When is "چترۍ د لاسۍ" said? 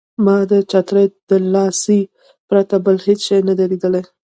0.71-2.01